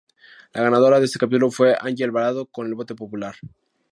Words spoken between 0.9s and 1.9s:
de este capítulo fue